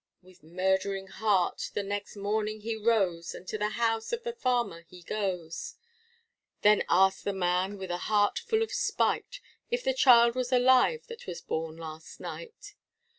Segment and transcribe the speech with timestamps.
[0.23, 4.81] With murdering heart the next morning he rose, And to the house of the farmer
[4.89, 5.75] he goes:
[6.63, 11.05] Then asked the man with a heart full of spite, If the child was alive
[11.05, 12.73] that was born last night.